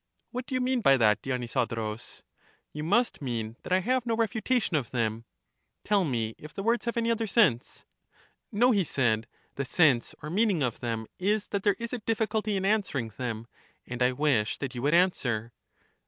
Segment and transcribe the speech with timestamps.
[0.31, 2.23] What do you mean by that, Dionysodorus?
[2.73, 5.25] You must mean that I have no refutation of them.
[5.83, 7.85] Tell me if the words have any other sense.
[8.51, 9.27] No, he said;
[9.57, 13.45] the sense or meaning of them is that there is a difficulty in answering them;
[13.85, 15.53] and I wish that you would answer.